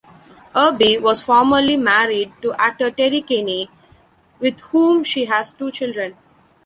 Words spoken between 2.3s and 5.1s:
to actor Terry Kinney, with whom